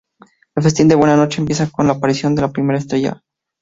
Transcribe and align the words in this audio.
El 0.55 0.63
festín 0.63 0.87
de 0.87 0.95
Nochebuena 0.95 1.29
empieza 1.37 1.69
con 1.69 1.85
la 1.85 1.93
aparición 1.93 2.33
de 2.33 2.41
la 2.41 2.51
primera 2.51 2.79
estrella. 2.79 3.21